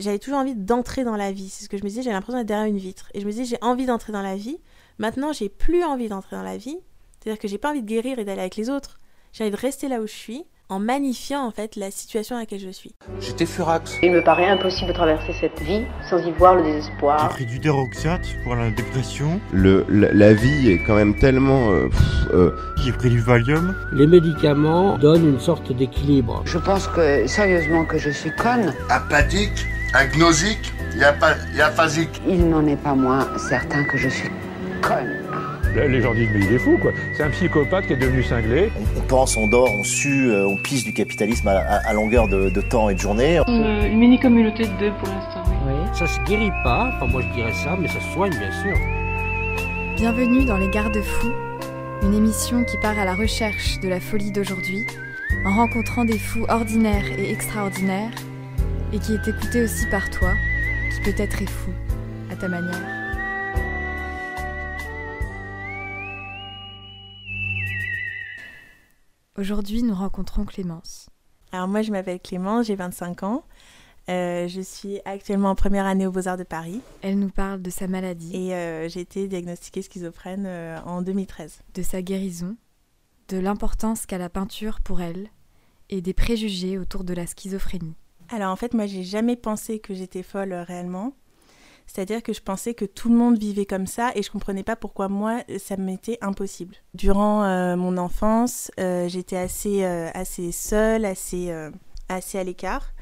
[0.00, 1.48] j'avais toujours envie d'entrer dans la vie.
[1.48, 3.08] C'est ce que je me disais, j'avais l'impression d'être derrière une vitre.
[3.14, 4.58] Et je me disais, j'ai envie d'entrer dans la vie.
[4.98, 6.78] Maintenant, j'ai plus envie d'entrer dans la vie.
[7.20, 8.98] C'est-à-dire que j'ai pas envie de guérir et d'aller avec les autres.
[9.32, 12.40] J'ai envie de rester là où je suis en magnifiant en fait la situation à
[12.40, 12.94] laquelle je suis.
[13.20, 13.96] J'étais furax.
[14.04, 17.28] Il me paraît impossible de traverser cette vie sans y voir le J'ai désespoir.
[17.30, 19.40] pris du déroxate pour la dépression.
[19.52, 21.70] Le, la, la vie est quand même tellement...
[21.72, 22.00] euh, pff,
[22.34, 22.50] euh,
[22.84, 23.74] J'ai pris du Valium.
[23.92, 26.42] Les médicaments donnent une sorte d'équilibre.
[26.44, 28.72] Je pense que, sérieusement, que je suis conne.
[28.88, 32.20] apathique, agnosique et, aphasique.
[32.28, 34.30] Il n'en est pas moins certain que je suis
[34.82, 35.16] conne.
[35.74, 36.90] Les gens disent mais il est fou quoi.
[37.16, 38.72] C'est un psychopathe qui est devenu cinglé.
[38.76, 41.92] On, on pense, on dort, on sue, euh, on pisse du capitalisme à, à- à
[41.92, 43.40] longueur de, de temps et de journée.
[43.46, 45.74] Une, une mini-communauté de deux pour l'instant, oui.
[45.94, 48.76] Ça se guérit pas, enfin moi je dirais ça, mais ça se soigne bien sûr.
[49.96, 51.32] Bienvenue dans Les Garde-Fous,
[52.02, 54.86] une émission qui part à la recherche de la folie d'aujourd'hui,
[55.46, 58.10] en rencontrant des fous ordinaires et extraordinaires,
[58.92, 60.34] et qui est écoutée aussi par toi,
[60.92, 61.70] qui peut-être est fou,
[62.30, 63.00] à ta manière.
[69.38, 71.08] Aujourd'hui, nous rencontrons Clémence.
[71.52, 73.44] Alors moi, je m'appelle Clémence, j'ai 25 ans.
[74.08, 77.70] Euh, je suis actuellement en première année aux Beaux-Arts de Paris Elle nous parle de
[77.70, 81.62] sa maladie, et euh, j'ai été diagnostiquée schizophrène euh, en 2013.
[81.74, 82.56] de sa guérison,
[83.28, 85.28] de l'importance qu'a la peinture pour elle,
[85.90, 87.94] et des préjugés autour de la schizophrénie.
[88.30, 91.12] Alors en fait, moi, j'ai jamais pensé que j'étais folle euh, réellement.
[91.86, 94.76] C'est-à-dire que je pensais que tout le monde vivait comme ça et je comprenais pas
[94.76, 96.76] pourquoi moi ça m'était impossible.
[96.94, 101.52] Durant euh, mon enfance, euh, j'étais assez assez seule, assez
[102.08, 102.92] assez à l'écart.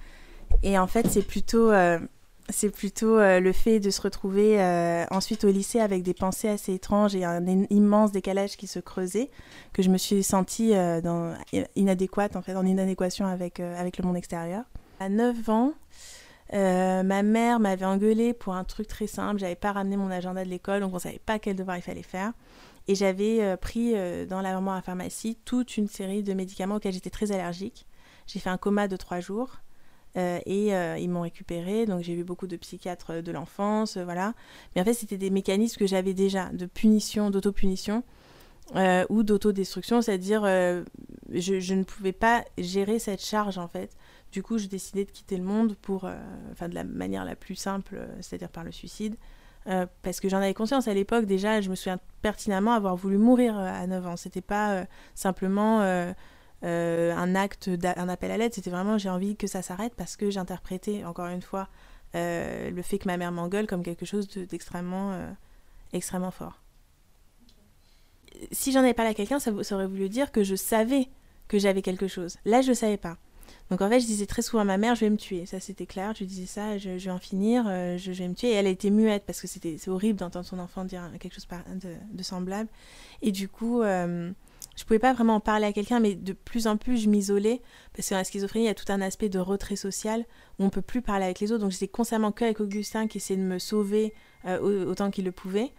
[0.62, 1.70] Et en fait, c'est plutôt
[2.48, 4.58] c'est plutôt le fait de se retrouver
[5.10, 9.28] ensuite au lycée avec des pensées assez étranges et un immense décalage qui se creusait
[9.74, 10.72] que je me suis sentie
[11.76, 14.64] inadéquate en fait, en inadéquation avec avec le monde extérieur.
[15.00, 15.74] À 9 ans,
[16.54, 19.38] euh, ma mère m'avait engueulée pour un truc très simple.
[19.38, 22.02] J'avais pas ramené mon agenda de l'école, donc on savait pas quel devoir il fallait
[22.02, 22.32] faire.
[22.88, 26.94] Et j'avais euh, pris euh, dans l'armoire à pharmacie toute une série de médicaments auxquels
[26.94, 27.86] j'étais très allergique.
[28.26, 29.58] J'ai fait un coma de trois jours
[30.16, 31.86] et ils m'ont récupéré.
[31.86, 34.34] Donc j'ai vu beaucoup de psychiatres de l'enfance, voilà.
[34.74, 38.02] Mais en fait, c'était des mécanismes que j'avais déjà de punition, d'autopunition
[38.74, 43.96] ou d'autodestruction, c'est-à-dire je ne pouvais pas gérer cette charge en fait.
[44.32, 46.14] Du coup, j'ai décidé de quitter le monde pour, euh,
[46.68, 49.16] de la manière la plus simple, euh, c'est-à-dire par le suicide,
[49.66, 51.24] euh, parce que j'en avais conscience à l'époque.
[51.24, 54.16] Déjà, je me souviens pertinemment avoir voulu mourir à 9 ans.
[54.16, 54.84] C'était pas
[55.14, 55.80] simplement
[56.62, 58.52] un acte, un appel à l'aide.
[58.54, 61.68] C'était vraiment j'ai envie que ça s'arrête parce que j'interprétais encore une fois
[62.14, 65.16] le fait que ma mère m'engueule comme quelque chose de- d'extrêmement,
[65.92, 66.60] extrêmement fort.
[68.52, 71.08] Si j'en avais parlé à quelqu'un, ça, ça aurait voulu dire que je savais
[71.48, 72.36] que j'avais quelque chose.
[72.44, 73.16] Là, je savais pas.
[73.70, 75.44] Donc en fait, je disais très souvent à ma mère, je vais me tuer.
[75.46, 76.14] Ça, c'était clair.
[76.18, 78.48] Je disais ça, je, vais en finir, euh, je, vais me tuer.
[78.50, 81.46] Et elle a été muette parce que c'était horrible d'entendre son enfant dire quelque chose
[82.12, 82.68] de, semblable.
[83.20, 84.30] Et du coup, euh,
[84.76, 87.60] je pouvais pas vraiment en parler à quelqu'un, mais de plus en plus, je m'isolais
[87.94, 90.24] parce que la schizophrénie, il y a tout un aspect de retrait social
[90.58, 91.62] où on peut plus parler avec les autres.
[91.62, 94.14] Donc j'étais constamment que avec Augustin qui essayait de me sauver
[94.46, 95.72] euh, au- autant qu'il le pouvait.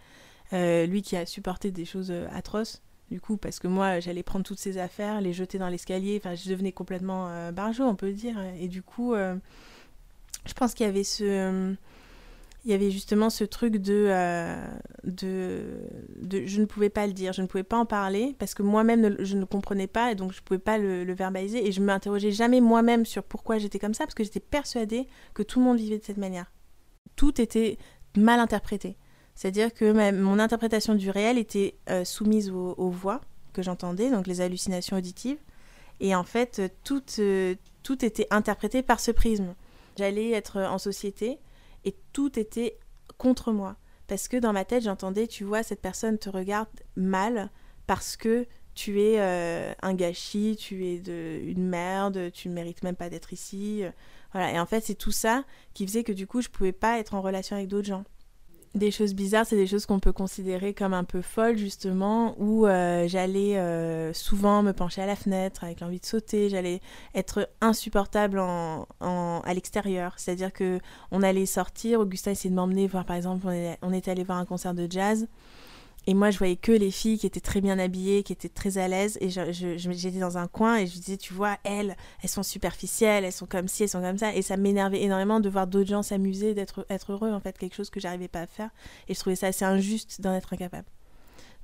[0.52, 4.44] Euh, lui qui a supporté des choses atroces du coup, parce que moi, j'allais prendre
[4.44, 7.50] toutes ces affaires, les jeter dans l'escalier, enfin, je devenais complètement euh,
[7.80, 8.40] on peut dire.
[8.60, 9.34] Et du coup, euh,
[10.46, 11.74] je pense qu'il y avait ce...
[12.64, 14.64] il y avait justement ce truc de, euh,
[15.04, 15.62] de,
[16.22, 16.46] de...
[16.46, 19.00] Je ne pouvais pas le dire, je ne pouvais pas en parler, parce que moi-même,
[19.00, 21.80] ne- je ne comprenais pas, et donc je ne pouvais pas le, verbaliser, et je
[21.80, 25.64] m'interrogeais jamais moi-même sur pourquoi j'étais comme ça, parce que j'étais persuadée que tout le
[25.64, 26.52] monde vivait de cette manière.
[27.16, 27.76] Tout était
[28.16, 28.96] mal interprété.
[29.40, 33.22] C'est-à-dire que ma- mon interprétation du réel était euh, soumise aux, voix
[33.54, 35.38] que j'entendais, donc les hallucinations auditives.
[35.98, 39.54] Et en fait, euh, tout, euh, tout était interprété par ce prisme.
[39.96, 41.38] J'allais être en société
[41.86, 42.76] et tout était
[43.16, 43.76] contre moi.
[44.08, 47.48] Parce que dans ma tête, j'entendais, tu vois, cette personne te regarde mal
[47.86, 52.94] parce que tu es un gâchis, tu es de, une merde, tu ne mérites même
[52.94, 53.84] pas d'être ici.
[54.32, 54.52] Voilà.
[54.52, 57.14] Et en fait, c'est tout ça qui faisait que du coup, je pouvais pas être
[57.14, 58.04] en relation avec d'autres gens.
[58.76, 62.66] Des choses bizarres, c'est des choses qu'on peut considérer comme un peu folles, justement, où
[62.66, 66.80] euh, j'allais euh, souvent me pencher à la fenêtre avec l'envie de sauter, j'allais
[67.12, 70.14] être insupportable en, à l'extérieur.
[70.18, 70.78] C'est-à-dire que
[71.10, 73.44] on allait sortir, Augustin essayait de m'emmener voir, par exemple,
[73.82, 75.26] on est, allé voir un concert de jazz,
[76.06, 78.78] et moi, je voyais que les filles qui étaient très bien habillées, qui étaient très
[78.78, 79.18] à l'aise.
[79.20, 82.30] Et je- je- je- j'étais dans un coin et je disais, tu vois, elles, elles
[82.30, 84.34] sont superficielles, elles sont comme ci, elles sont comme ça.
[84.34, 87.74] Et ça m'énervait énormément de voir d'autres gens s'amuser, d'être être heureux, en fait, quelque
[87.74, 88.70] chose que j'arrivais pas à faire.
[89.08, 90.88] Et je trouvais ça assez injuste d'en être incapable.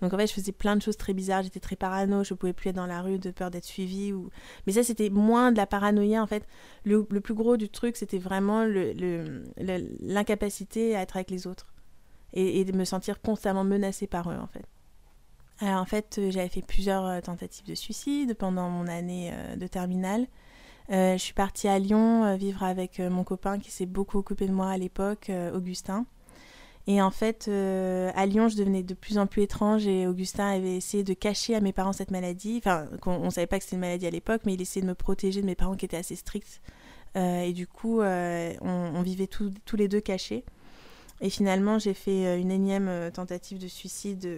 [0.03, 1.43] Donc en fait, je faisais plein de choses très bizarres.
[1.43, 2.23] J'étais très parano.
[2.23, 4.13] Je pouvais plus être dans la rue de peur d'être suivie.
[4.13, 4.29] Ou...
[4.67, 6.23] Mais ça, c'était moins de la paranoïa.
[6.23, 6.47] En fait,
[6.85, 11.73] le, plus gros du truc, c'était vraiment l'incapacité le, à être avec les autres
[12.37, 14.65] et, de me sentir constamment menacée par eux, en fait.
[15.61, 20.27] Alors en fait, j'avais fait plusieurs tentatives de suicide pendant mon année de terminale.
[20.93, 24.53] Euh, je suis partie à Lyon vivre avec mon copain qui s'est beaucoup occupé de
[24.53, 26.05] moi à l'époque, Augustin.
[26.89, 30.47] Et en fait, euh, à Lyon, je devenais de plus en plus étrange et Augustin
[30.47, 32.59] avait essayé de cacher à mes parents cette maladie.
[32.59, 34.89] Enfin, on ne savait pas que c'était une maladie à l'époque, mais il essayait de
[34.89, 36.61] me protéger de mes parents qui étaient assez stricts.
[37.17, 40.45] Euh, et du coup, euh, on, vivait tous les deux cachés.
[41.21, 44.29] Et finalement, j'ai fait une énième tentative de suicide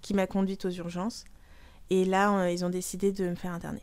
[0.00, 1.24] qui m'a conduite aux urgences.
[1.90, 3.82] Et là, ils ont décidé de me faire interner.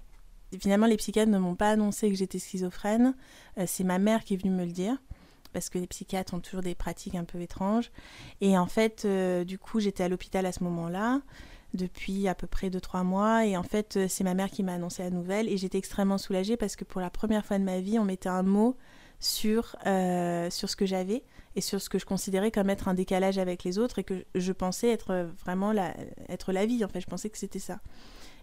[0.60, 3.16] finalement, les psychiatres ne m'ont pas annoncé que j'étais schizophrène.
[3.68, 4.98] C'est ma mère qui est venue me le dire
[5.54, 7.92] parce que les psychiatres ont toujours des pratiques un peu étranges.
[8.42, 11.22] Et en fait, euh, du coup, j'étais à l'hôpital à ce moment-là,
[11.74, 13.46] depuis à peu près 2-3 mois.
[13.46, 15.50] Et en fait, euh, c'est ma mère qui m'a annoncé la nouvelle.
[15.50, 18.30] Et j'étais extrêmement soulagée parce que pour la première fois de ma vie, on mettait
[18.30, 18.78] un mot
[19.20, 21.24] sur, euh, sur ce que j'avais
[21.56, 24.26] et sur ce que je considérais comme être un décalage avec les autres et que
[24.36, 25.94] je pensais être vraiment la,
[26.30, 26.84] être la vie.
[26.86, 27.80] En fait, je pensais que c'était ça.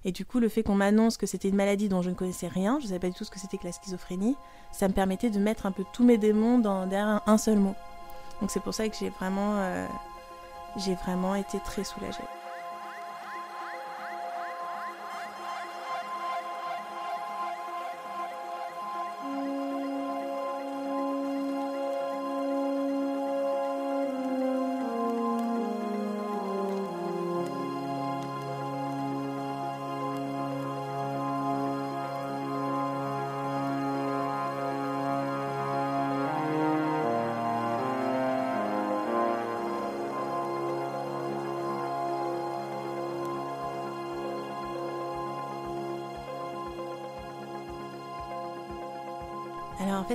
[0.05, 2.49] Et du coup, le fait qu'on m'annonce que c'était une maladie dont je ne connaissais
[2.49, 4.37] rien, je ne savais pas du tout ce que c'était que la schizophrénie,
[4.73, 7.75] ça me permettait de mettre un peu tous mes démons dans, derrière un, seul mot.
[8.41, 9.87] Donc c'est pour ça que j'ai vraiment, euh,
[10.77, 12.23] j'ai vraiment été très soulagée.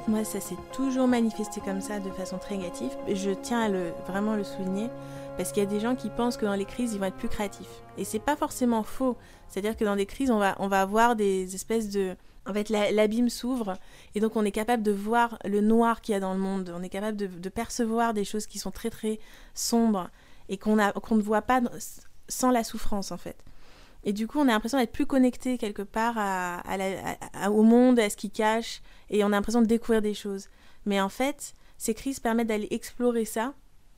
[0.08, 2.92] Moi, ça s'est toujours manifesté comme ça, de façon très négative.
[3.08, 4.90] Je tiens à le, vraiment le souligner,
[5.38, 7.18] parce qu'il y a des gens qui pensent que dans les crises, ils vont être
[7.18, 7.82] plus créatifs.
[7.98, 9.18] Et c'est pas forcément faux.
[9.50, 12.16] C'est-à-dire que dans des crises, on va, avoir des espèces de...
[12.46, 13.78] En fait, l'abîme s'ouvre,
[14.16, 16.74] et donc on est capable de voir le noir qu'il y a dans le monde.
[16.78, 19.20] On est capable de, percevoir des choses qui sont très très
[19.54, 20.10] sombres,
[20.50, 21.62] et qu'on ne voit pas
[22.28, 23.38] sans la souffrance, en fait.
[24.04, 26.62] Et du coup, on a l'impression d'être plus connecté quelque part à,
[27.50, 30.50] au monde, à ce qui cache, et on a l'impression de découvrir des choses.
[30.86, 33.54] Mais en fait, ces crises permettent d'aller explorer ça,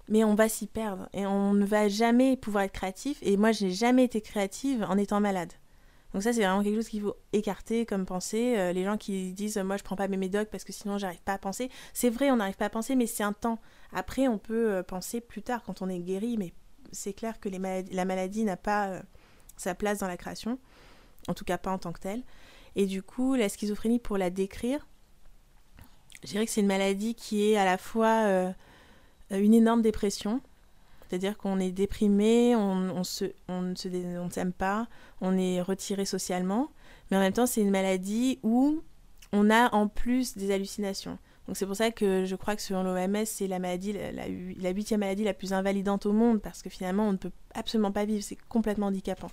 [0.08, 3.18] mais on va s'y perdre, et on ne va jamais pouvoir être créatif.
[3.24, 5.54] Et moi, je n'ai jamais été créative en étant malade.
[6.16, 8.56] Donc ça, c'est vraiment quelque chose qu'il faut écarter comme pensée.
[8.58, 11.22] Euh, les gens qui disent moi je prends pas mes médocs parce que sinon j'arrive
[11.24, 11.70] pas à penser.
[11.94, 13.60] C'est vrai, on n'arrive pas à penser, mais c'est un temps.
[13.92, 16.54] Après, on peut euh, penser plus tard quand on est guéri, mais
[16.94, 19.02] c'est clair que les la maladie n'a pas euh,
[19.58, 20.60] sa place dans la création,
[21.28, 22.24] en tout cas pas en tant que telle.
[22.76, 24.86] Et du coup, la schizophrénie, pour la décrire,
[26.24, 28.52] je dirais que c'est une maladie qui est à la fois euh,
[29.32, 30.42] une énorme dépression,
[31.08, 34.88] c'est-à-dire qu'on est déprimé, on, se, on ne s'aime pas,
[35.22, 36.72] on est retiré socialement,
[37.10, 38.82] mais en même temps, c'est une maladie où
[39.32, 41.20] on a en plus des hallucinations.
[41.48, 45.02] Donc c'est pour ça que je crois que selon l'OMS, c'est la maladie, la huitième
[45.02, 48.24] maladie la plus invalidante au monde, parce que finalement, on ne peut absolument pas vivre,
[48.24, 49.30] c'est complètement handicapant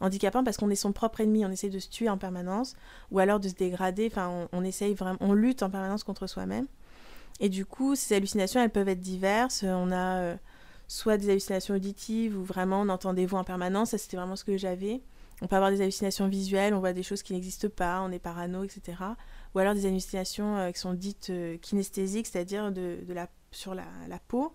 [0.00, 2.74] handicapant parce qu'on est son propre ennemi, on essaie de se tuer en permanence
[3.10, 6.66] ou alors de se dégrader, enfin on, essaye vraiment, on lutte en permanence contre soi-même.
[7.40, 9.62] Et du coup, ces hallucinations, elles peuvent être diverses.
[9.62, 10.36] On a euh,
[10.88, 14.36] soit des hallucinations auditives où vraiment on entend des voix en permanence, ça c'était vraiment
[14.36, 15.02] ce que j'avais.
[15.40, 18.18] On peut avoir des hallucinations visuelles, on voit des choses qui n'existent pas, on est
[18.18, 18.96] parano, etc.
[19.54, 23.86] Ou alors des hallucinations euh, qui sont dites euh, kinesthésiques, c'est-à-dire de, la, sur la,
[24.08, 24.52] la peau,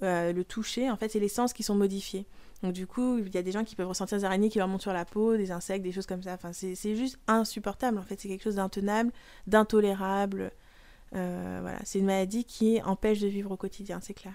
[0.00, 2.26] le toucher, en fait, c'est les sens qui sont modifiés.
[2.62, 4.68] Donc du coup, il y a des gens qui peuvent ressentir des araignées qui leur
[4.68, 6.34] montent sur la peau, des insectes, des choses comme ça.
[6.34, 8.20] Enfin, c'est juste insupportable en fait.
[8.20, 9.12] C'est quelque chose d'intenable,
[9.46, 10.52] d'intolérable.
[11.14, 14.34] Euh, voilà, c'est une maladie qui empêche de vivre au quotidien, c'est clair.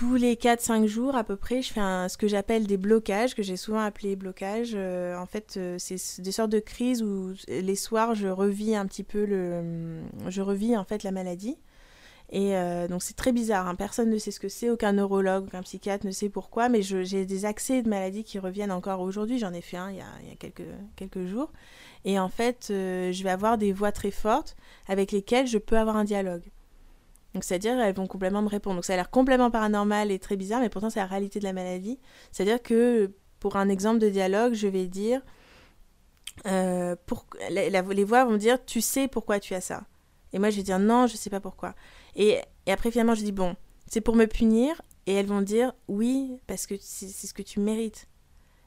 [0.00, 3.42] Tous les 4-5 jours à peu près, je fais ce que j'appelle des blocages, que
[3.42, 4.72] j'ai souvent appelé blocages.
[4.74, 8.86] Euh, en fait, euh, c'est des sortes de crises où les soirs, je revis un
[8.86, 10.00] petit peu le...
[10.28, 11.58] Je revis en fait la maladie.
[12.30, 13.74] Et euh, donc c'est très bizarre, hein.
[13.74, 17.26] personne ne sait ce que c'est, aucun neurologue, aucun psychiatre ne sait pourquoi, mais j'ai
[17.26, 20.06] des accès de maladies qui reviennent encore aujourd'hui, j'en ai fait un il y a,
[20.96, 21.52] quelques, jours.
[22.06, 24.56] Et en fait, je vais avoir des voix très fortes
[24.88, 26.44] avec lesquelles je peux avoir un dialogue.
[27.34, 28.76] Donc c'est-à-dire elles vont complètement me répondre.
[28.76, 31.44] Donc ça a l'air complètement paranormal et très bizarre, mais pourtant c'est la réalité de
[31.44, 31.98] la maladie.
[32.32, 35.22] C'est-à-dire que pour un exemple de dialogue, je vais dire...
[36.46, 39.82] Euh, pour, les voix vont dire tu sais pourquoi tu as ça.
[40.32, 41.74] Et moi je vais dire non, je sais pas pourquoi.
[42.16, 43.56] Et, après, finalement, je dis, bon,
[43.86, 44.80] c'est pour me punir.
[45.06, 48.06] Et elles vont dire, oui, parce que c'est ce que tu mérites.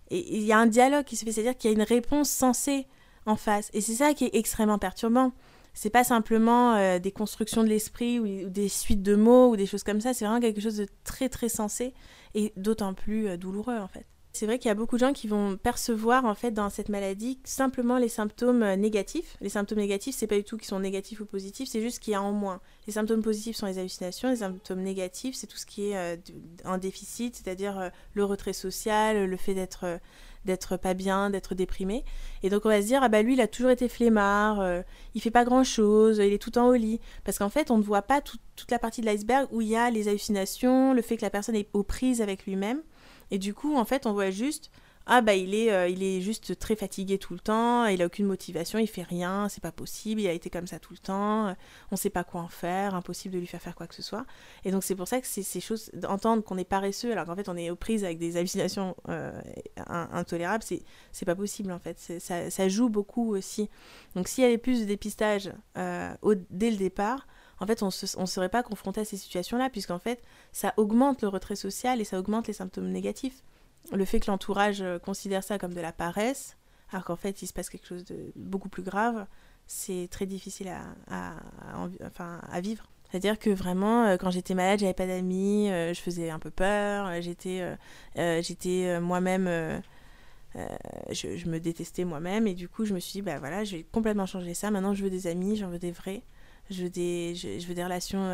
[0.09, 2.29] Et il y a un dialogue qui se fait, c'est-à-dire qu'il y a une réponse
[2.29, 2.87] sensée
[3.25, 3.69] en face.
[3.73, 5.31] Et c'est ça qui est extrêmement perturbant.
[5.73, 9.65] C'est pas simplement euh, des constructions de l'esprit ou, des suites de mots ou des
[9.65, 11.93] choses comme ça, c'est vraiment quelque chose de très très sensé
[12.35, 14.05] et d'autant plus euh, douloureux en fait.
[14.35, 16.89] C'est vrai qu'il y a beaucoup de gens qui vont percevoir en fait dans cette
[16.89, 19.37] maladie simplement les symptômes euh, négatifs.
[19.41, 22.13] Les symptômes négatifs, c'est pas du tout qu'ils sont négatifs ou positifs, c'est juste qu'il
[22.13, 22.59] y a en moins.
[22.87, 26.15] Les symptômes positifs sont les hallucinations, les symptômes négatifs, c'est tout ce qui est euh,
[26.65, 29.99] en déficit, c'est-à-dire le retrait social, le fait d'être
[30.45, 32.03] d'être pas bien, d'être déprimé.
[32.43, 34.83] Et donc on va se dire ah bah lui il a toujours été flemmard,
[35.13, 36.99] il fait pas grand chose, il est tout en au lit.
[37.23, 39.75] Parce qu'en fait on ne voit pas toute la partie de l'iceberg où il y
[39.75, 42.81] a les hallucinations, le fait que la personne est aux prises avec lui-même.
[43.31, 44.69] Et du coup, en fait, on voit juste
[45.05, 48.05] ah bah il est euh, il est juste très fatigué tout le temps, il a
[48.05, 50.99] aucune motivation, il fait rien, c'est pas possible, il a été comme ça tout le
[50.99, 51.55] temps,
[51.91, 54.25] on sait pas quoi en faire, impossible de lui faire faire quoi que ce soit.
[54.63, 57.49] Et donc c'est pour ça que ces choses d'entendre qu'on est paresseux alors qu'en fait
[57.49, 59.31] on est aux prises avec des hallucinations euh,
[59.87, 63.69] intolérables, c'est c'est pas possible en fait, ça, ça, joue beaucoup aussi.
[64.15, 66.13] Donc s'il y avait plus de dépistage euh,
[66.49, 67.27] dès le départ,
[67.59, 71.29] en fait, on ne serait pas confronté à ces situations-là, puisqu'en fait, ça augmente le
[71.29, 73.43] retrait social et ça augmente les symptômes négatifs.
[73.91, 76.57] Le fait que l'entourage euh, considère ça comme de la paresse,
[76.91, 79.25] alors qu'en fait, il se passe quelque chose de beaucoup plus grave,
[79.67, 80.71] c'est très difficile
[81.09, 81.33] à,
[82.61, 82.87] vivre.
[83.09, 86.49] C'est-à-dire que vraiment, euh, quand j'étais malade, j'avais pas d'amis, euh, je faisais un peu
[86.49, 87.63] peur, j'étais
[88.15, 89.81] j'étais moi-même,
[90.55, 93.83] je, me détestais moi-même, et du coup, je me suis dit, bah voilà, je vais
[93.83, 94.71] complètement changer ça.
[94.71, 96.23] Maintenant, je veux des amis, j'en veux des vrais
[96.69, 98.25] je veux des, je, veux des relations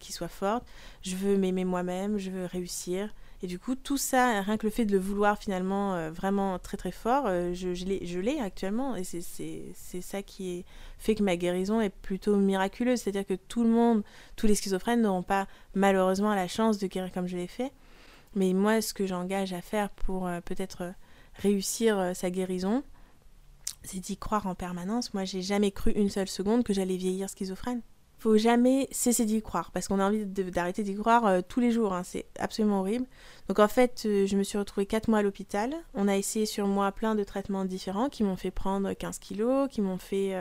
[0.00, 0.66] qui soient fortes,
[1.00, 3.14] je veux m'aimer moi-même, je veux réussir.
[3.42, 6.58] Et du coup, tout ça, rien que le fait de le vouloir finalement euh, vraiment
[6.58, 8.96] très très fort, euh, je, je l'ai actuellement.
[8.96, 10.64] Et c'est ça qui
[10.98, 13.00] fait que ma guérison est plutôt miraculeuse.
[13.00, 14.02] C'est-à-dire que tout le monde,
[14.34, 17.72] tous les schizophrènes n'auront pas malheureusement la chance de guérir comme je l'ai fait.
[18.34, 20.92] Mais moi, ce que j'engage à faire pour peut-être
[21.36, 22.82] réussir sa guérison,
[23.84, 25.14] c'est d'y croire en permanence.
[25.14, 27.80] Moi, j'ai jamais cru une seule seconde que j'allais vieillir schizophrène.
[28.18, 31.70] Faut jamais cesser d'y croire parce qu'on a envie d'arrêter d'y croire euh, tous les
[31.70, 31.92] jours.
[31.92, 32.02] Hein.
[32.04, 33.06] c'est absolument horrible.
[33.48, 35.72] Donc en fait, euh, je me suis retrouvée 4 mois à l'hôpital.
[35.94, 39.68] On a essayé sur moi plein de traitements différents qui m'ont fait prendre 15 kilos,
[39.70, 40.36] qui m'ont fait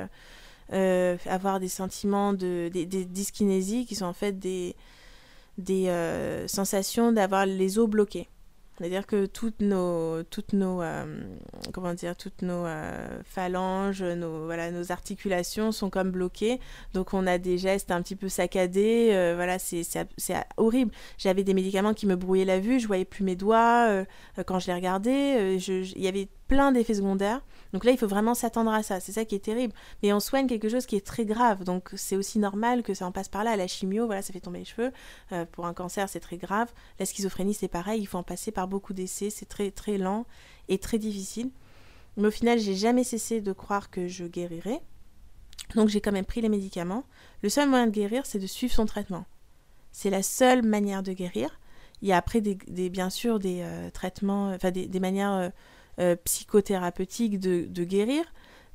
[0.74, 4.76] euh, avoir des sentiments de des, des dyskinésies qui sont en fait des
[5.60, 5.92] des
[6.48, 8.28] sensations d'avoir les os bloqués.
[8.78, 11.06] C'est-à-dire que toutes nos, toutes nos, euh,
[11.74, 16.60] comment dire, toutes nos euh, phalanges, nos, voilà, nos articulations sont comme bloquées.
[16.94, 19.10] Donc on a des gestes un petit peu saccadés.
[19.14, 19.84] Euh, voilà, c'est
[20.58, 20.92] horrible.
[21.18, 22.80] J'avais des médicaments qui me brouillaient la vue.
[22.80, 24.06] Je voyais plus mes doigts
[24.46, 25.58] quand je les regardais.
[25.58, 27.42] Il y avait plein d'effets secondaires.
[27.74, 29.00] Donc là, il faut vraiment s'attendre à ça.
[29.00, 29.74] C'est ça qui est terrible.
[30.02, 31.64] Mais on soigne quelque chose qui est très grave.
[31.64, 33.56] Donc c'est aussi normal que ça en passe par là.
[33.56, 34.92] La chimio, voilà, ça fait tomber les cheveux.
[35.32, 36.72] Euh, pour un cancer, c'est très grave.
[37.00, 38.02] La schizophrénie, c'est pareil.
[38.02, 39.30] Il faut en passer par beaucoup d'essais.
[39.30, 40.26] C'est très, très lent
[40.70, 41.52] et très difficile.
[42.16, 44.82] Mais au final, j'ai jamais cessé de croire que je guérirais.
[45.76, 47.04] Donc j'ai quand même pris les médicaments.
[47.44, 49.26] Le seul moyen de guérir, c'est de suivre son traitement.
[49.92, 51.60] C'est la seule manière de guérir.
[52.02, 55.50] Il y a après, des, bien sûr, des euh, traitements, enfin des, manières euh,
[56.24, 58.24] psychothérapeutique de, guérir,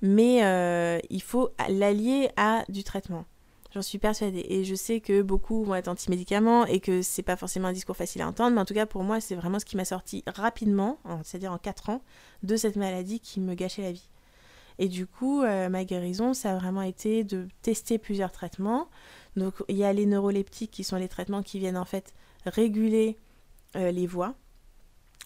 [0.03, 3.25] mais euh, il faut l'allier à du traitement.
[3.73, 4.45] J'en suis persuadée.
[4.51, 7.97] Et je sais que beaucoup vont être anti-médicaments et que c'est pas forcément un discours
[7.97, 10.23] facile à entendre, mais en tout cas pour moi, c'est vraiment ce qui m'a sorti
[10.27, 12.03] rapidement, c'est-à-dire en 4 ans,
[12.43, 14.09] de cette maladie qui me gâchait la vie.
[14.79, 18.89] Et du coup, euh, ma guérison, ça a vraiment été de tester plusieurs traitements.
[19.37, 22.13] Donc il y a les neuroleptiques qui sont les traitements qui viennent en fait
[22.45, 23.17] réguler
[23.75, 24.35] les voix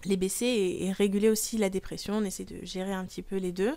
[0.06, 2.14] les baisser et, réguler aussi la dépression.
[2.14, 3.74] On essaie de gérer un petit peu les deux.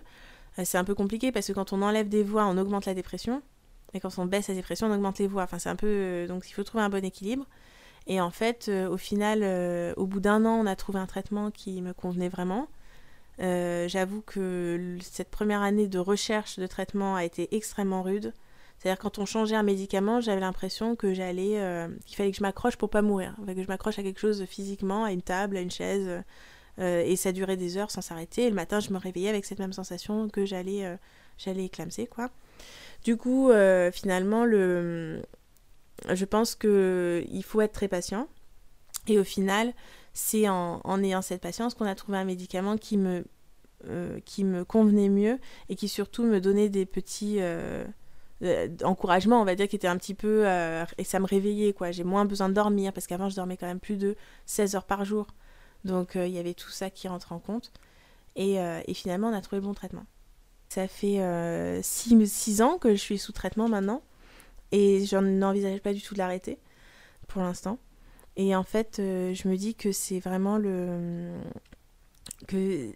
[0.57, 2.93] Euh, c'est un peu compliqué parce que quand on enlève des voix, on augmente la
[2.93, 3.41] dépression.
[3.93, 5.43] Et quand on baisse la dépression, on augmente les voix.
[5.43, 5.88] Enfin, c'est un peu.
[5.88, 7.45] Euh, donc, il faut trouver un bon équilibre.
[8.07, 9.43] Et en fait, euh, au final,
[9.98, 12.67] au bout d'un an, on a trouvé un traitement qui me convenait vraiment.
[13.39, 18.33] J'avoue que cette première année de recherche de traitement a été extrêmement rude.
[18.79, 22.43] C'est-à-dire quand on changeait un médicament, j'avais l'impression que j'allais, euh, qu'il fallait que je
[22.43, 25.62] m'accroche pour pas mourir, que je m'accroche à quelque chose physiquement, à une table, à
[25.62, 26.24] une chaise,
[26.79, 28.43] euh, et ça durait des heures sans s'arrêter.
[28.43, 30.95] Et le matin, je me réveillais avec cette même sensation que j'allais, euh,
[31.38, 32.29] j'allais éclamer, quoi.
[33.03, 33.50] Du coup,
[33.93, 35.21] finalement, le,
[36.09, 38.27] je pense que il faut être très patient.
[39.07, 39.74] Et au final,
[40.13, 43.24] c'est en, en ayant cette patience qu'on a trouvé un médicament qui me,
[44.25, 47.39] qui me convenait mieux et qui surtout me donnait des petits
[48.41, 50.48] d'encouragement, on va dire, qui était un petit peu.
[50.48, 51.91] Euh, et ça me réveillait, quoi.
[51.91, 54.15] J'ai moins besoin de dormir, parce qu'avant, je dormais quand même plus de
[54.46, 55.27] 16 heures par jour.
[55.86, 57.72] Donc, euh, il y avait tout ça qui rentre en compte.
[58.36, 60.05] Et, euh, et, finalement, on a trouvé le bon traitement.
[60.69, 61.19] Ça fait
[61.81, 64.03] 6 ans que je suis sous traitement maintenant.
[64.72, 66.60] Et je n'envisage pas du tout de l'arrêter,
[67.27, 67.79] pour l'instant.
[68.36, 71.31] Et en fait, je me dis que c'est vraiment le.
[72.48, 72.91] que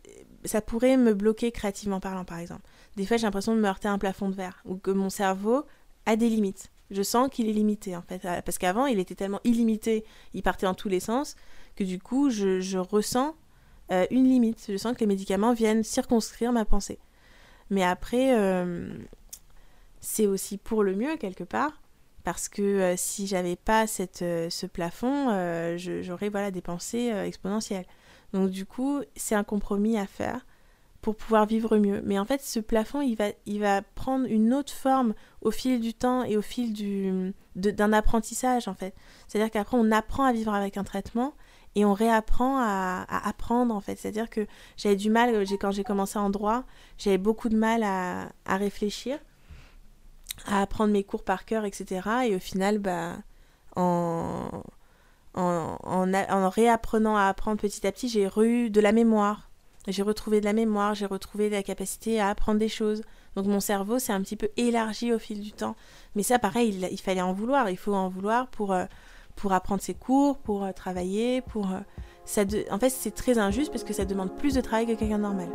[0.45, 2.61] ça pourrait me bloquer créativement parlant, par exemple.
[2.95, 5.09] Des fois, j'ai l'impression de me heurter à un plafond de verre ou que mon
[5.09, 5.65] cerveau
[6.05, 6.71] a des limites.
[6.91, 8.21] Je sens qu'il est limité, en fait.
[8.21, 11.35] Parce qu'avant, il était tellement illimité, il partait dans tous les sens,
[11.75, 13.35] que du coup, je, ressens
[13.91, 14.65] euh, une limite.
[14.69, 16.99] Je sens que les médicaments viennent circonscrire ma pensée.
[17.69, 18.95] Mais après, euh,
[20.01, 21.81] c'est aussi pour le mieux, quelque part.
[22.23, 25.27] Parce que euh, si j'avais pas cette, ce plafond,
[25.77, 27.85] j'aurais voilà, des pensées exponentielles.
[28.33, 30.45] Donc du coup, c'est un compromis à faire
[31.03, 32.01] pour pouvoir vivre mieux.
[32.03, 35.79] Mais en fait, ce plafond, il va, il va prendre une autre forme au fil
[35.79, 38.95] du temps et au fil du, d'un apprentissage, en fait.
[39.27, 41.35] C'est-à-dire qu'après, on apprend à vivre avec un traitement
[41.75, 43.97] et on réapprend à, apprendre, en fait.
[43.99, 46.63] C'est-à-dire que j'avais du mal, quand j'ai commencé en droit,
[46.97, 49.19] j'avais beaucoup de mal à, à, réfléchir,
[50.47, 52.09] à apprendre mes cours par cœur, etc.
[52.29, 53.17] Et au final, bah,
[53.75, 54.63] en
[55.35, 59.49] en, réapprenant à apprendre petit à petit, j'ai eu de la mémoire.
[59.87, 63.01] J'ai retrouvé de la mémoire, j'ai retrouvé la capacité à apprendre des choses.
[63.35, 65.75] Donc mon cerveau s'est un petit peu élargi au fil du temps.
[66.15, 67.69] Mais ça, pareil, il, fallait en vouloir.
[67.69, 68.85] Il faut en vouloir pour, euh,
[69.35, 71.71] pour apprendre ses cours, pour euh, travailler, pour...
[71.71, 71.79] Euh,
[72.25, 75.17] ça En fait, c'est très injuste parce que ça demande plus de travail que quelqu'un
[75.17, 75.49] normal.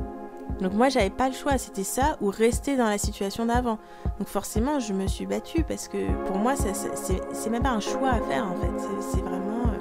[0.61, 3.79] Donc moi, j'avais pas le choix, c'était ça ou rester dans la situation d'avant.
[4.19, 8.11] Donc forcément, je me suis battue parce que pour moi, c'est même pas un choix
[8.11, 8.89] à faire en fait.
[9.01, 9.73] C'est vraiment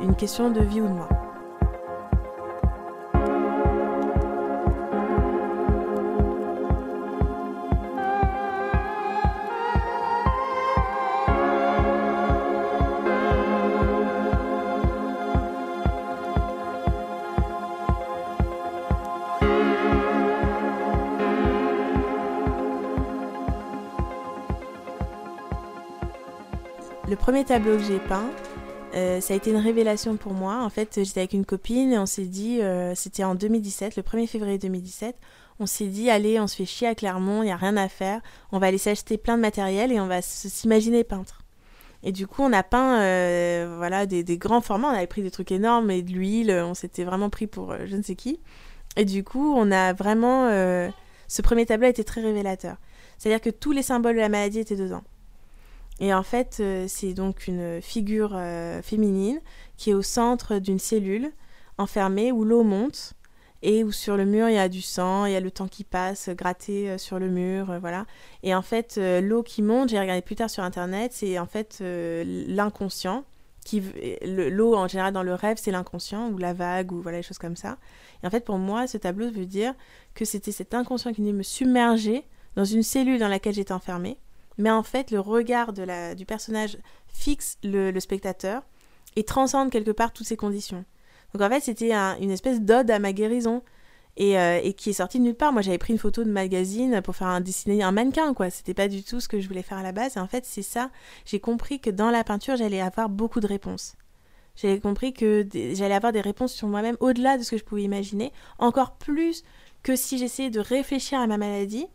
[0.00, 1.19] une question de vie ou de mort.
[27.10, 28.30] Le premier tableau que j'ai peint,
[28.94, 30.62] euh, ça a été une révélation pour moi.
[30.62, 34.04] En fait, j'étais avec une copine et on s'est dit, euh, c'était en 2017, le
[34.04, 35.16] 1er février 2017,
[35.58, 37.88] on s'est dit, allez, on se fait chier à Clermont, il n'y a rien à
[37.88, 38.20] faire,
[38.52, 41.42] on va aller s'acheter plein de matériel et on va s'imaginer peintre.
[42.04, 45.32] Et du coup, on a peint euh, voilà, des, grands formats, on avait pris des
[45.32, 48.38] trucs énormes et de l'huile, on s'était vraiment pris pour je ne sais qui.
[48.96, 50.48] Et du coup, on a vraiment...
[51.26, 52.76] ce premier tableau a été très révélateur.
[53.18, 55.02] C'est-à-dire que tous les symboles de la maladie étaient dedans.
[56.00, 59.40] Et en fait, euh, c'est donc une figure euh, féminine
[59.76, 61.30] qui est au centre d'une cellule
[61.76, 63.12] enfermée où l'eau monte
[63.62, 65.68] et où sur le mur il y a du sang, il y a le temps
[65.68, 68.06] qui passe gratté euh, sur le mur, voilà.
[68.42, 71.82] Et en fait, l'eau qui monte, j'ai regardé plus tard sur internet, c'est en fait
[71.82, 73.24] l'inconscient.
[73.62, 73.82] Qui,
[74.22, 77.36] l'eau en général dans le rêve c'est l'inconscient ou la vague ou voilà des choses
[77.36, 77.76] comme ça.
[78.22, 79.74] Et en fait pour moi ce tableau veut dire
[80.14, 82.24] que c'était cet inconscient qui venait me submerger
[82.56, 84.16] dans une cellule dans laquelle j'étais enfermée
[84.60, 88.62] mais en fait, le regard du personnage fixe le, spectateur
[89.16, 90.84] et transcende quelque part toutes ces conditions.
[91.32, 93.62] Donc en fait, c'était une espèce d'ode à ma guérison
[94.16, 95.52] et, euh, et, qui est sortie de nulle part.
[95.52, 98.50] Moi, j'avais pris une photo de magazine pour faire un dessiner un mannequin, quoi.
[98.50, 100.16] C'était pas du tout ce que je voulais faire à la base.
[100.16, 100.90] Et en fait, c'est ça.
[101.24, 103.96] J'ai compris que dans la peinture, j'allais avoir beaucoup de réponses.
[104.56, 107.82] J'avais compris que j'allais avoir des réponses sur moi-même au-delà de ce que je pouvais
[107.82, 109.42] imaginer, encore plus
[109.82, 111.86] que si j'essayais de réfléchir à ma maladie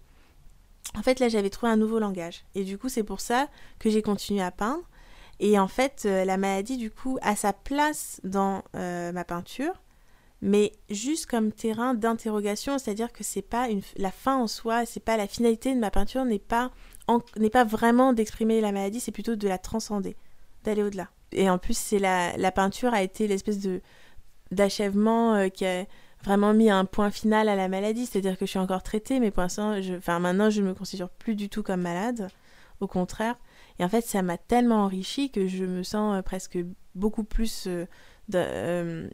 [0.93, 2.45] en fait, là, j'avais trouvé un nouveau langage.
[2.53, 3.47] Et du coup, c'est pour ça
[3.79, 4.83] que j'ai continué à peindre.
[5.39, 9.73] Et en fait, euh, la maladie, du coup, a sa place dans euh, ma peinture,
[10.41, 13.67] mais juste comme terrain d'interrogation, c'est-à-dire que c'est pas
[13.97, 16.71] la fin en soi, c'est pas la finalité de ma peinture, n'est pas,
[17.37, 20.15] n'est pas vraiment d'exprimer la maladie, c'est plutôt de la transcender,
[20.63, 21.09] d'aller au-delà.
[21.33, 23.81] Et en plus, c'est la, la peinture a été l'espèce de
[24.51, 25.85] d'achèvement euh, qui a
[26.25, 29.31] vraiment mis un point final à la maladie, c'est-à-dire que je suis encore traitée, mais
[29.31, 29.93] pour l'instant, je...
[29.93, 32.29] enfin maintenant, je ne me considère plus du tout comme malade,
[32.81, 33.38] au contraire.
[33.79, 36.57] Et en fait, ça m'a tellement enrichi que je me sens euh, presque
[36.95, 37.65] beaucoup plus.
[37.67, 37.85] Euh,
[38.33, 39.07] euh,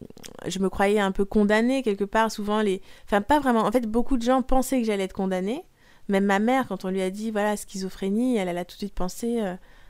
[0.47, 2.31] je me croyais un peu condamnée quelque part.
[2.31, 2.81] Souvent, les.
[3.05, 3.61] Enfin, pas vraiment.
[3.61, 5.63] En fait, beaucoup de gens pensaient que j'allais être condamnée.
[6.07, 8.79] Même ma mère, quand on lui a dit, voilà, schizophrénie, elle, elle a tout de
[8.79, 9.39] suite pensé.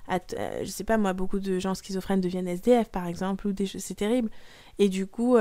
[0.07, 0.19] à
[0.61, 3.95] je sais pas, moi, beaucoup de gens schizophrènes deviennent SDF, par exemple, ou des C'est
[3.95, 4.29] terrible.
[4.77, 5.37] Et du coup,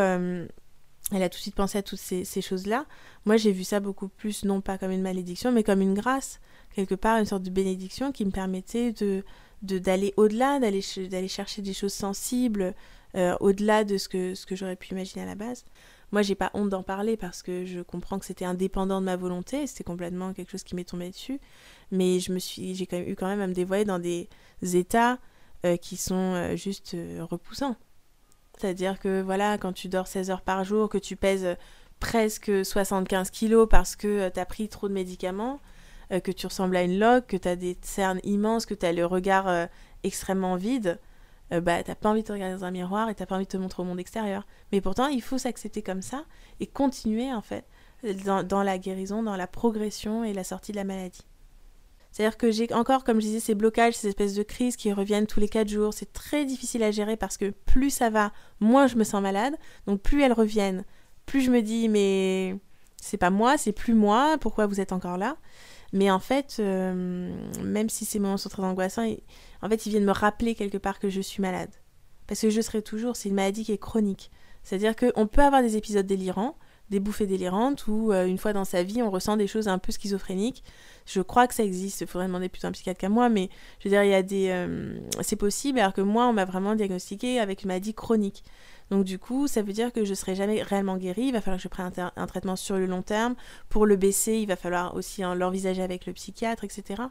[1.13, 2.87] elle a tout de suite pensé à toutes ces, choses-là.
[3.25, 6.41] Moi, j'ai vu ça beaucoup plus, non pas comme une malédiction, mais comme une grâce,
[6.75, 9.25] quelque part, une sorte de bénédiction qui me permettait de
[9.63, 12.75] d'aller au-delà, d'aller chercher des choses sensibles,
[13.15, 15.67] euh, au-delà de ce que, ce que j'aurais pu imaginer à la base.
[16.13, 19.17] Moi, j'ai pas honte d'en parler parce que je comprends que c'était indépendant de ma
[19.17, 21.41] volonté, c'était complètement quelque chose qui m'est tombé dessus.
[21.91, 24.29] Mais je me suis, j'ai quand même eu quand même à me dévoiler dans des
[24.63, 25.19] états
[25.67, 27.77] euh, qui sont euh, juste repoussants.
[28.61, 31.55] C'est-à-dire que voilà, quand tu dors 16 heures par jour, que tu pèses euh,
[31.99, 35.61] presque 75 kilos parce que euh, tu as pris trop de médicaments,
[36.13, 38.85] euh, que tu ressembles à une loque, que tu as des cernes immenses, que tu
[38.85, 39.69] as le regard
[40.03, 40.99] extrêmement vide,
[41.51, 43.51] bah t'as pas envie de te regarder dans un miroir et t'as pas envie de
[43.51, 44.47] te montrer au monde extérieur.
[44.73, 46.25] Mais pourtant, il faut s'accepter comme ça
[46.61, 47.65] et continuer en fait
[48.15, 51.27] dans la guérison, dans la progression et la sortie de la maladie.
[52.13, 55.27] C'est-à-dire que j'ai encore, comme je disais, ces blocages, ces espèces de crises qui reviennent
[55.27, 55.95] tous les 4 jours.
[55.95, 59.55] C'est très difficile à gérer parce que plus ça va, moins je me sens malade.
[59.87, 60.85] Donc plus elles reviennent,
[61.27, 62.57] plus je me dis, mais
[62.97, 65.37] c'est pas moi, c'est plus moi, pourquoi vous êtes encore là?
[65.93, 67.33] Mais en fait, euh,
[67.65, 69.07] même si ces moments sont très angoissants,
[69.63, 71.71] en fait, ils viennent me rappeler quelque part que je suis malade.
[72.27, 74.31] Parce que je serai toujours, c'est une maladie qui est chronique.
[74.63, 76.57] C'est-à-dire qu'on peut avoir des épisodes délirants,
[76.91, 79.79] des bouffées délirantes, où euh, une fois dans sa vie, on ressent des choses un
[79.79, 80.65] peu schizophréniques.
[81.07, 83.49] Je crois que ça existe, il faudrait demander plutôt un psychiatre qu'à moi, mais
[83.79, 84.49] je veux dire, il y a des...
[84.51, 88.45] Euh, c'est possible, alors que moi, on m'a vraiment diagnostiqué avec une maladie chronique.
[88.91, 91.27] Donc du coup, ça veut dire que je serai jamais réellement guérie.
[91.27, 93.37] Il va falloir que je prenne un, traitement sur le long terme.
[93.69, 97.03] Pour le baisser, il va falloir aussi l'envisager avec le psychiatre, etc.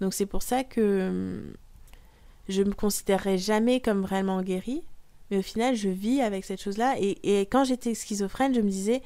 [0.00, 1.52] Donc c'est pour ça que hum,
[2.48, 4.84] je me considérerai jamais comme réellement guérie.
[5.30, 6.96] Mais au final, je vis avec cette chose-là.
[6.98, 9.02] Et, quand j'étais schizophrène, je me disais,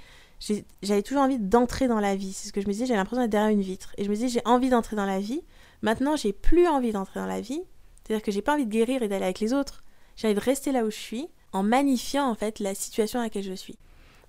[0.82, 2.32] j'avais toujours envie d'entrer dans la vie.
[2.32, 3.94] C'est ce que je me disais, j'ai l'impression d'être derrière une vitre.
[3.96, 5.42] Et je me disais, j'ai envie d'entrer dans la vie.
[5.82, 7.62] Maintenant, j'ai plus envie d'entrer dans la vie.
[8.02, 9.82] C'est-à-dire que j'ai pas envie de guérir et d'aller avec les autres.
[10.16, 13.24] J'ai envie de rester là où je suis en magnifiant en fait la situation à
[13.24, 13.76] laquelle je suis.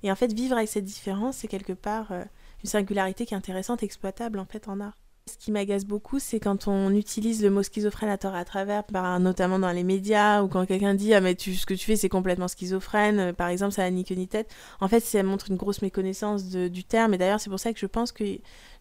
[0.03, 2.23] Et en fait, vivre avec cette différence, c'est quelque part euh,
[2.63, 4.97] une singularité qui est intéressante, exploitable en fait en art.
[5.31, 8.83] Ce qui m'agace beaucoup, c'est quand on utilise le mot schizophrène à tort à travers,
[8.83, 11.85] par, notamment dans les médias, ou quand quelqu'un dit ah mais tu, ce que tu
[11.85, 14.53] fais c'est complètement schizophrène, euh, par exemple ça n'a ni queue ni tête.
[14.81, 17.13] En fait, ça montre une grosse méconnaissance du terme.
[17.13, 18.23] Et d'ailleurs, c'est pour ça que je pense que,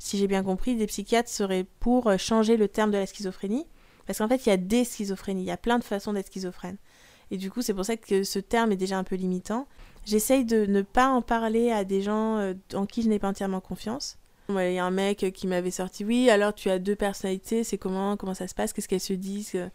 [0.01, 3.67] si j'ai bien compris, des psychiatres seraient pour euh, changer le terme de la schizophrénie,
[4.07, 6.27] parce qu'en fait, il y a des schizophrénies, il y a plein de façons d'être
[6.27, 6.79] schizophrène.
[7.31, 9.69] Et du coup, c'est pour ça que ce terme est déjà un peu limitant.
[10.05, 13.29] J'essaye de ne pas en parler à des gens euh, en qui je n'ai pas
[13.29, 14.19] entièrement confiance.
[14.59, 17.79] Il y a un mec qui m'avait sorti Oui, alors tu as deux personnalités, c'est
[17.79, 19.71] comment Comment ça se passe Qu'est-ce qu'elles se disent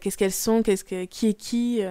[0.00, 1.82] Qu'est-ce qu'elles sont Qu'est-ce que, Qui est qui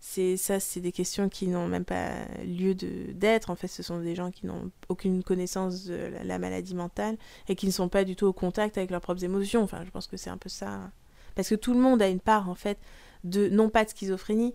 [0.00, 2.10] c'est ça c'est des questions qui n'ont même pas
[2.44, 6.74] lieu d'être en fait ce sont des gens qui n'ont aucune connaissance de la, maladie
[6.74, 7.16] mentale
[7.48, 9.62] et qui ne sont pas du tout au contact avec leurs propres émotions.
[9.62, 10.90] Enfin je pense que c'est un peu ça
[11.34, 12.78] parce que tout le monde a une part en fait
[13.24, 14.54] de non pas de schizophrénie,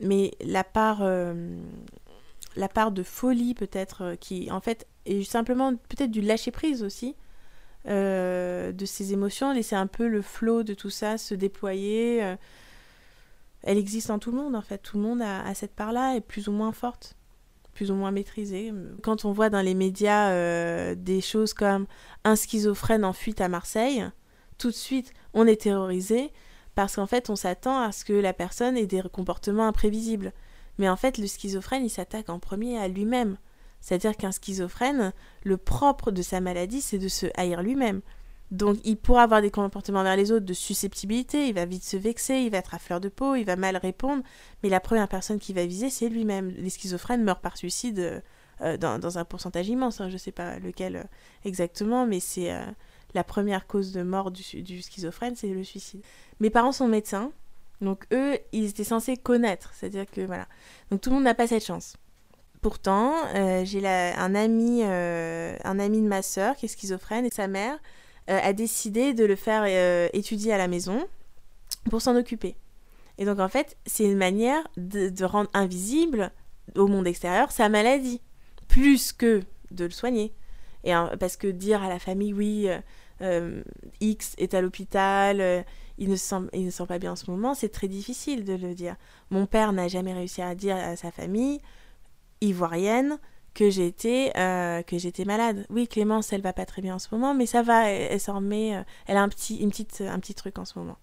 [0.00, 1.56] mais la part, euh,
[2.56, 6.82] la part de folie peut-être euh, qui en fait est simplement peut-être du lâcher prise
[6.82, 7.16] aussi
[7.88, 12.36] euh, de ses émotions, laisser un peu le flot de tout ça se déployer.
[13.62, 16.20] elle existe en tout le monde en fait, tout le monde a, cette part-là est
[16.20, 17.14] plus ou moins forte
[17.74, 18.72] plus ou moins maîtrisée.
[19.02, 21.86] Quand on voit dans les médias des choses comme
[22.24, 24.02] un schizophrène en fuite à Marseille,
[24.56, 26.32] tout de suite on est terrorisé
[26.76, 30.32] parce qu'en fait, on s'attend à ce que la personne ait des comportements imprévisibles.
[30.78, 33.38] Mais en fait, le schizophrène, il s'attaque en premier à lui-même.
[33.86, 35.12] C'est-à-dire qu'un schizophrène,
[35.44, 38.00] le propre de sa maladie, c'est de se haïr lui-même.
[38.50, 41.96] Donc il pourra avoir des comportements vers les autres de susceptibilité, il va vite se
[41.96, 44.24] vexer, il va être à fleur de peau, il va mal répondre,
[44.64, 46.48] mais la première personne qui va viser, c'est lui-même.
[46.56, 48.24] Les schizophrènes meurent par suicide
[48.60, 50.08] euh, dans, un pourcentage immense, hein.
[50.08, 51.04] je ne sais pas lequel euh,
[51.44, 52.64] exactement, mais c'est euh,
[53.14, 56.02] la première cause de mort du, du schizophrène, c'est le suicide.
[56.40, 57.30] Mes parents sont médecins,
[57.80, 60.48] donc eux, ils étaient censés connaître, c'est-à-dire que voilà.
[60.90, 61.96] Donc tout le monde n'a pas cette chance.
[62.66, 67.30] Pourtant, euh, j'ai un ami, euh, un ami de ma sœur qui est schizophrène et
[67.30, 67.78] sa mère
[68.28, 69.66] euh, a décidé de le faire
[70.12, 71.06] étudier à la maison
[71.90, 72.56] pour s'en occuper.
[73.18, 76.32] Et donc en fait, c'est une manière de, rendre invisible
[76.74, 78.20] au monde extérieur sa maladie,
[78.66, 80.34] plus que de le soigner.
[80.82, 82.66] Et parce que dire à la famille oui,
[84.00, 85.64] X est à l'hôpital
[85.98, 86.26] il ne, se
[86.70, 88.96] sent pas bien en ce moment, c'est très difficile de le dire.
[89.30, 91.60] Mon père n'a jamais réussi à dire à sa famille
[92.40, 93.18] ivoirienne
[93.56, 95.66] que j'étais euh, que j'étais malade.
[95.70, 98.36] Oui, Clémence, elle va pas très bien en ce moment, mais ça va, elle, s'en
[98.36, 100.98] remet, euh, elle a un petit, une petite, un petit truc en ce moment.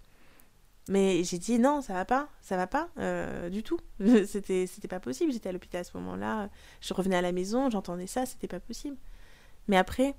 [0.88, 3.80] Mais j'ai dit non, ça va pas, ça va pas euh, du tout.
[4.28, 5.32] c'était, c'était pas possible.
[5.32, 6.50] J'étais à l'hôpital à ce moment-là.
[6.80, 8.98] Je revenais à la maison, j'entendais ça, c'était pas possible.
[9.68, 10.14] Mais après,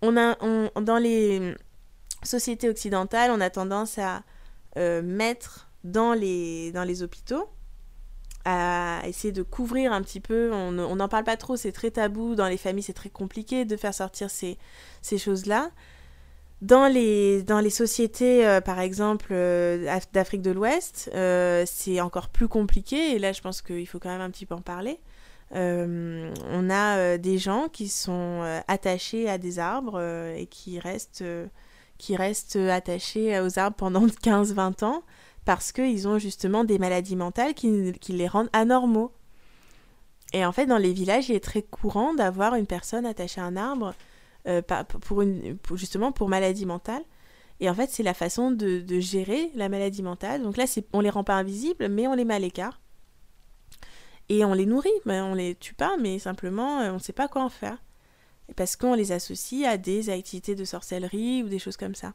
[0.00, 1.54] on a, on, dans les,
[2.22, 4.22] société occidentale, on a tendance à
[5.02, 7.50] mettre dans les, dans les hôpitaux,
[8.44, 10.52] à essayer de couvrir un petit peu.
[10.52, 12.34] On n'en parle pas trop, c'est très tabou.
[12.34, 14.58] Dans les familles, c'est très compliqué de faire sortir ces,
[15.18, 15.70] choses-là.
[16.60, 21.10] Dans les, dans les sociétés, euh, par exemple, euh, d'Afrique de l'Ouest,
[21.66, 23.12] c'est encore plus compliqué.
[23.14, 24.98] Et là, je pense qu'il faut quand même un petit peu en parler.
[25.52, 30.00] on a des gens qui sont attachés à des arbres
[30.36, 31.24] et qui restent
[31.98, 35.04] qui restent attachés aux arbres pendant 15-20 ans
[35.44, 39.12] parce qu'ils ont justement des maladies mentales qui, les rendent anormaux.
[40.32, 43.44] Et en fait, dans les villages, il est très courant d'avoir une personne attachée à
[43.44, 43.94] un arbre
[44.48, 44.62] euh,
[45.74, 47.02] justement pour maladie mentale.
[47.60, 50.42] Et en fait, c'est la façon de, gérer la maladie mentale.
[50.42, 52.80] Donc là, on les rend pas invisibles, mais on les met à l'écart.
[54.28, 57.28] Et on les nourrit, mais on les tue pas, mais simplement, on ne sait pas
[57.28, 57.78] quoi en faire.
[58.56, 62.14] Parce qu'on les associe à des activités de sorcellerie ou des choses comme ça.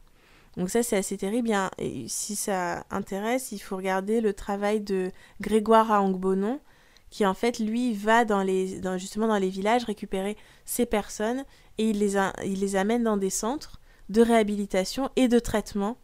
[0.58, 1.52] Donc ça, c'est assez terrible.
[1.78, 6.60] Et si ça intéresse, il faut regarder le travail de Grégoire Aangbonon,
[7.12, 11.46] qui en fait, lui, va dans les, dans, justement dans les villages récupérer ces personnes
[11.78, 15.98] et il les, il les amène dans des centres de réhabilitation et de traitement.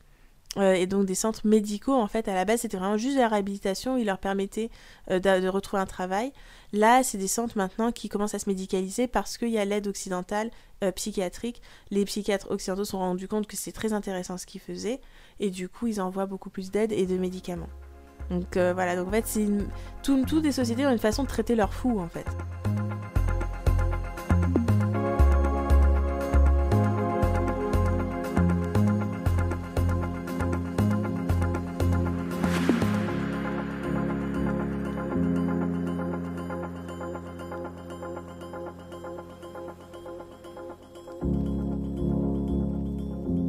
[0.58, 3.22] Euh, et donc des centres médicaux, en fait, à la base, c'était vraiment juste de
[3.22, 4.70] la réhabilitation, il leur permettait
[5.10, 6.32] euh, de, retrouver un travail.
[6.74, 9.88] Là, c'est des centres maintenant qui commencent à se médicaliser parce qu'il y a l'aide
[9.88, 10.52] occidentale
[10.84, 11.62] euh, psychiatrique.
[11.92, 15.02] Les psychiatres occidentaux se sont rendus compte que c'est très intéressant ce qu'ils faisaient,
[15.40, 17.70] et du coup, ils envoient beaucoup plus d'aide et de médicaments.
[18.30, 19.48] Donc voilà, donc en fait, c'est
[20.02, 22.26] toutes les sociétés ont une façon de traiter leurs fous, en fait.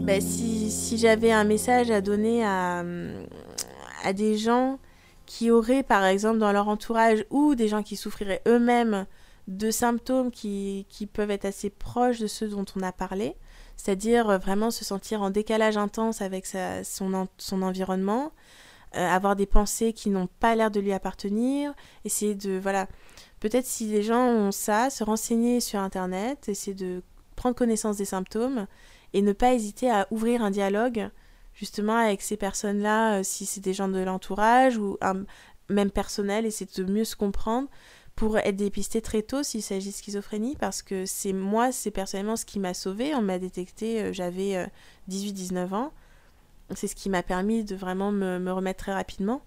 [0.05, 2.85] Bah, si, j'avais un message à donner à,
[4.13, 4.79] des gens
[5.25, 9.07] qui auraient, par exemple, dans leur entourage ou des gens qui souffriraient eux-mêmes
[9.49, 13.35] de symptômes qui, peuvent être assez proches de ceux dont on a parlé,
[13.77, 18.33] c'est-à-dire euh, vraiment se sentir en décalage intense avec son environnement,
[18.97, 21.73] euh, avoir des pensées qui n'ont pas l'air de lui appartenir,
[22.05, 22.89] essayer de, voilà,
[23.41, 27.03] peut-être si les gens ont ça, se renseigner sur Internet, essayer de
[27.37, 28.67] prendre connaissance des symptômes
[29.15, 31.09] et ne pas hésiter à ouvrir un dialogue
[31.55, 34.99] justement avec ces personnes-là, euh, si c'est des gens de l'entourage ou
[35.71, 37.69] même personnel, essayer de mieux se comprendre
[38.17, 42.37] pour être dépisté très tôt s'il s'agit de schizophrénie parce que c'est moi, c'est personnellement
[42.37, 43.15] ce qui m'a sauvé.
[43.15, 44.69] On m'a détecté, euh, j'avais
[45.09, 45.93] 18-19 euh, ans.
[46.75, 49.43] C'est ce qui m'a permis de vraiment me, remettre très rapidement.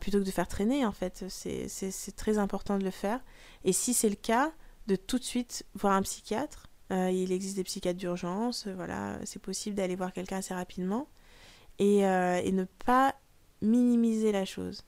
[0.00, 1.24] plutôt que de faire traîner en fait.
[1.28, 3.20] C'est très important de le faire.
[3.64, 4.52] Et si c'est le cas,
[4.88, 9.18] de tout de suite voir un psychiatre euh, il existe des psychiatres d'urgence, euh, voilà,
[9.24, 11.08] c'est possible d'aller voir quelqu'un assez rapidement
[11.78, 13.14] et, euh, et, ne pas
[13.62, 14.82] minimiser la chose.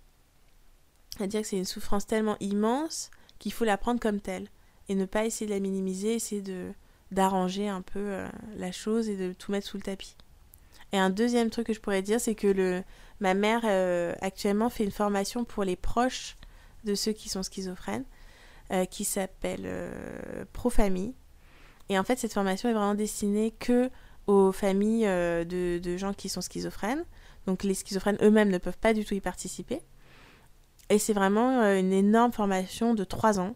[1.17, 4.49] C'est-à-dire que c'est une souffrance tellement immense qu'il faut la prendre comme telle
[4.91, 6.73] et ne pas essayer de la minimiser, essayer de
[7.11, 8.25] d'arranger un peu
[8.57, 10.17] la chose et de tout mettre sous le tapis.
[10.91, 12.83] Et un deuxième truc que je pourrais dire, c'est que le,
[13.21, 13.65] ma mère
[14.21, 16.37] actuellement fait une formation pour les proches
[16.83, 18.07] de ceux qui sont schizophrènes,
[18.91, 19.69] qui s'appelle
[20.53, 21.13] Profamille.
[21.89, 23.91] Et en fait, cette formation est vraiment destinée que
[24.27, 27.05] aux familles euh, de, gens qui sont schizophrènes.
[27.47, 29.81] Donc les schizophrènes eux-mêmes ne peuvent pas du tout y participer.
[30.91, 33.55] Et c'est vraiment euh, une énorme formation de trois ans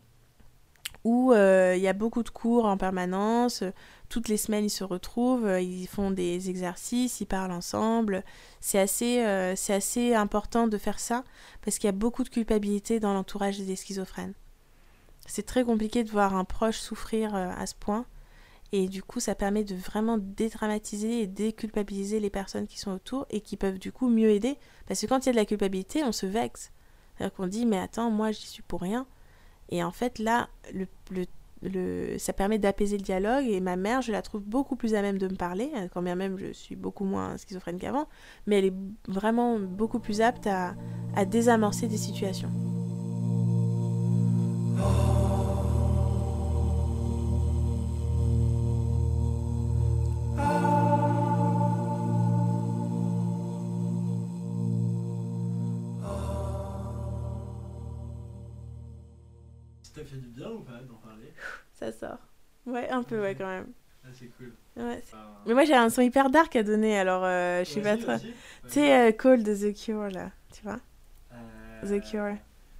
[1.05, 3.63] où euh, il y a beaucoup de cours en permanence.
[4.09, 8.25] Toutes les semaines, ils se retrouvent, ils font des exercices, ils parlent ensemble.
[8.61, 11.25] C'est assez, c'est assez important de faire ça
[11.63, 14.35] parce qu'il y a beaucoup de culpabilité dans l'entourage des schizophrènes.
[15.27, 18.07] C'est très compliqué de voir un proche souffrir à ce point.
[18.73, 23.27] Et du coup, ça permet de vraiment dédramatiser et déculpabiliser les personnes qui sont autour
[23.31, 24.59] et qui peuvent du coup mieux aider.
[24.87, 26.71] Parce que quand il y a de la culpabilité, on se vexe.
[27.17, 29.07] C'est-à-dire qu'on dit, mais attends, moi, j'y suis pour rien.
[29.71, 30.49] Et en fait, là,
[32.19, 33.47] ça permet d'apaiser le dialogue.
[33.47, 36.15] Et ma mère, je la trouve beaucoup plus à même de me parler, quand bien
[36.15, 38.07] même je suis beaucoup moins schizophrène qu'avant.
[38.47, 38.75] Mais elle est
[39.09, 40.75] vraiment beaucoup plus apte à,
[41.17, 42.51] à désamorcer des situations.
[44.79, 45.18] Ça
[61.79, 62.19] Ça sort.
[62.67, 63.73] Ouais, un peu, ouais, quand même.
[64.05, 64.53] Ah, c'est cool.
[64.77, 65.03] Ouais,
[65.47, 68.19] Mais moi, j'ai un son hyper dark à donner, alors euh, je sais pas trop.
[68.69, 70.81] Tu sais, euh, Cold de The Cure, là, tu vois?
[71.33, 71.99] Euh...
[71.99, 72.37] The Cure.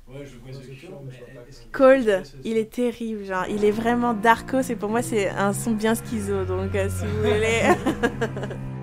[0.09, 0.99] Ouais, je vois The Cure,
[1.73, 5.73] Cold, il est terrible, genre, il est vraiment darko, c'est pour moi, c'est un son
[5.73, 7.63] bien schizo, donc euh, si vous voulez.